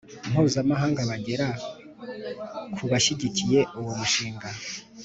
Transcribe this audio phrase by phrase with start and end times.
[0.31, 1.47] Mpuzamahanga bagera
[2.75, 4.47] ku bashyigikiye uwo mushinga